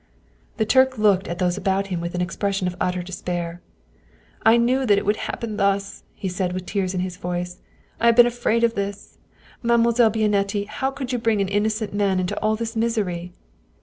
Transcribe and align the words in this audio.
The 0.57 0.65
Turk 0.65 0.97
looked 0.97 1.27
at 1.27 1.37
those 1.37 1.57
about 1.57 1.85
him 1.93 2.01
with 2.01 2.15
an 2.15 2.21
expression 2.21 2.65
of 2.65 2.75
utter 2.81 3.03
despair." 3.03 3.61
I 4.51 4.57
knew 4.57 4.83
that 4.83 4.97
it 4.97 5.05
would 5.05 5.15
happen 5.17 5.57
thus," 5.57 6.01
he 6.15 6.27
said 6.27 6.53
with 6.53 6.65
tears 6.65 6.95
in 6.95 7.01
his 7.01 7.17
voice." 7.17 7.59
I 8.01 8.07
have 8.07 8.15
been 8.15 8.25
afraid 8.25 8.63
of 8.63 8.73
this. 8.73 9.19
Mademoiselle 9.61 10.09
Bianetti, 10.09 10.65
how 10.65 10.89
could 10.89 11.13
you 11.13 11.19
bring 11.19 11.39
an 11.39 11.49
innocent 11.49 11.93
man 11.93 12.19
into 12.19 12.35
all 12.39 12.55
this 12.55 12.75
misery 12.75 13.33